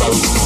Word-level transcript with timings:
Bye. 0.00 0.40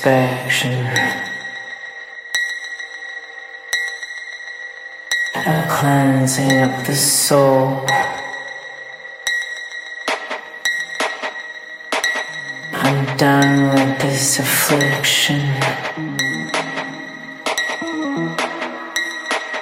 satisfaction 0.00 0.72
and 5.34 5.64
a 5.64 5.68
cleansing 5.68 6.58
of 6.62 6.86
the 6.86 6.94
soul. 6.94 7.84
I'm 12.72 13.16
done 13.16 13.74
with 13.74 14.00
this 14.00 14.38
affliction. 14.38 15.40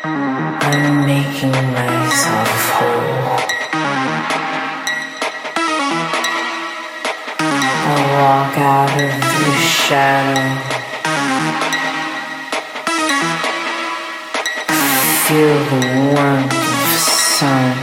I'm 0.04 1.06
making 1.06 1.50
myself 1.50 2.70
whole. 2.76 3.38
I 7.90 7.96
walk 8.20 8.58
out 8.58 9.02
of 9.02 9.27
shadow. 9.88 10.44
Feel 15.24 15.58
the 15.70 15.80
warmth 16.12 16.52
of 16.52 16.98
sun. 17.38 17.76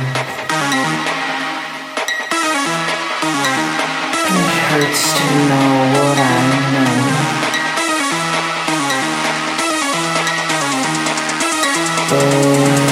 It 4.37 4.57
hurts 4.69 5.03
to 5.17 5.25
know 5.49 5.71
what 5.95 6.17
I 6.19 6.33
know. 6.73 6.95
But 12.09 12.84